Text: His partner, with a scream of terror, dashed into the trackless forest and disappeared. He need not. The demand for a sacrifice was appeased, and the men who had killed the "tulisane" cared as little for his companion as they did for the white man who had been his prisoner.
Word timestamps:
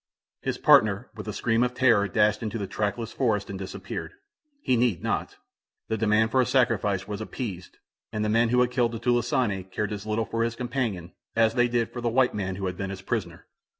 His 0.41 0.57
partner, 0.57 1.11
with 1.13 1.27
a 1.27 1.31
scream 1.33 1.61
of 1.61 1.75
terror, 1.75 2.07
dashed 2.07 2.41
into 2.41 2.57
the 2.57 2.65
trackless 2.65 3.13
forest 3.13 3.51
and 3.51 3.59
disappeared. 3.59 4.13
He 4.59 4.75
need 4.75 5.03
not. 5.03 5.37
The 5.89 5.95
demand 5.97 6.31
for 6.31 6.41
a 6.41 6.45
sacrifice 6.47 7.07
was 7.07 7.21
appeased, 7.21 7.77
and 8.11 8.25
the 8.25 8.27
men 8.27 8.49
who 8.49 8.61
had 8.61 8.71
killed 8.71 8.93
the 8.93 8.99
"tulisane" 8.99 9.63
cared 9.65 9.93
as 9.93 10.07
little 10.07 10.25
for 10.25 10.43
his 10.43 10.55
companion 10.55 11.13
as 11.35 11.53
they 11.53 11.67
did 11.67 11.93
for 11.93 12.01
the 12.01 12.09
white 12.09 12.33
man 12.33 12.55
who 12.55 12.65
had 12.65 12.77
been 12.77 12.89
his 12.89 13.03
prisoner. 13.03 13.45